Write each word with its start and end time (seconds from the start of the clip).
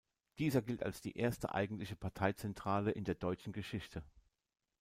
Dieser 0.39 0.63
gilt 0.63 0.81
als 0.81 1.01
die 1.01 1.15
erste 1.15 1.53
eigentliche 1.53 1.95
Parteizentrale 1.95 2.89
in 2.89 3.03
der 3.03 3.13
deutschen 3.13 3.53
Geschichte. 3.53 4.03